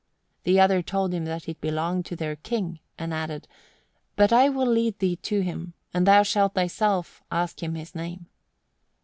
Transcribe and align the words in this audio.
The 0.45 0.59
other 0.59 0.81
told 0.81 1.13
him 1.13 1.25
that 1.25 1.47
it 1.47 1.61
belonged 1.61 2.07
to 2.07 2.15
their 2.15 2.35
king, 2.35 2.79
and 2.97 3.13
added, 3.13 3.47
"But 4.15 4.33
I 4.33 4.49
will 4.49 4.65
lead 4.65 4.97
thee 4.97 5.17
to 5.17 5.41
him, 5.41 5.75
and 5.93 6.07
thou 6.07 6.23
shalt 6.23 6.55
thyself 6.55 7.21
ask 7.29 7.61
him 7.61 7.75
his 7.75 7.93
name." 7.93 8.25